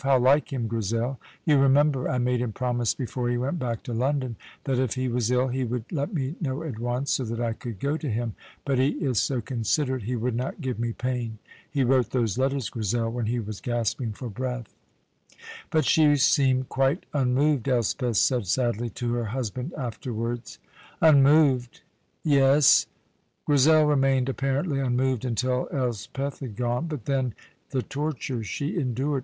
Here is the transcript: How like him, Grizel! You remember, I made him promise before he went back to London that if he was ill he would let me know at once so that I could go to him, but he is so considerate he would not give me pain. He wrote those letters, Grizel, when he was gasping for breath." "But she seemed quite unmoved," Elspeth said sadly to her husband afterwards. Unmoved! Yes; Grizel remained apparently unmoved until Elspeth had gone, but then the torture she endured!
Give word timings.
How 0.03 0.17
like 0.17 0.51
him, 0.51 0.65
Grizel! 0.67 1.19
You 1.45 1.59
remember, 1.59 2.09
I 2.09 2.17
made 2.17 2.41
him 2.41 2.53
promise 2.53 2.95
before 2.95 3.29
he 3.29 3.37
went 3.37 3.59
back 3.59 3.83
to 3.83 3.93
London 3.93 4.35
that 4.63 4.79
if 4.79 4.95
he 4.95 5.07
was 5.07 5.29
ill 5.29 5.49
he 5.49 5.63
would 5.63 5.91
let 5.91 6.11
me 6.11 6.35
know 6.41 6.63
at 6.63 6.79
once 6.79 7.11
so 7.11 7.23
that 7.25 7.39
I 7.39 7.53
could 7.53 7.79
go 7.79 7.97
to 7.97 8.09
him, 8.09 8.33
but 8.65 8.79
he 8.79 8.93
is 8.93 9.19
so 9.19 9.41
considerate 9.41 10.01
he 10.01 10.15
would 10.15 10.35
not 10.35 10.59
give 10.59 10.79
me 10.79 10.91
pain. 10.91 11.37
He 11.69 11.83
wrote 11.83 12.09
those 12.09 12.39
letters, 12.39 12.67
Grizel, 12.71 13.11
when 13.11 13.27
he 13.27 13.39
was 13.39 13.61
gasping 13.61 14.11
for 14.13 14.27
breath." 14.27 14.73
"But 15.69 15.85
she 15.85 16.15
seemed 16.15 16.67
quite 16.69 17.05
unmoved," 17.13 17.67
Elspeth 17.67 18.17
said 18.17 18.47
sadly 18.47 18.89
to 18.89 19.13
her 19.13 19.25
husband 19.25 19.71
afterwards. 19.77 20.57
Unmoved! 20.99 21.81
Yes; 22.23 22.87
Grizel 23.45 23.85
remained 23.85 24.29
apparently 24.29 24.79
unmoved 24.79 25.25
until 25.25 25.67
Elspeth 25.71 26.39
had 26.39 26.55
gone, 26.55 26.87
but 26.87 27.05
then 27.05 27.35
the 27.69 27.83
torture 27.83 28.41
she 28.43 28.75
endured! 28.75 29.19